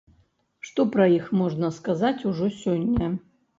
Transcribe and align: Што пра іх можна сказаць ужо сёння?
Што 0.67 0.85
пра 0.95 1.07
іх 1.17 1.29
можна 1.43 1.71
сказаць 1.77 2.25
ужо 2.33 2.51
сёння? 2.65 3.15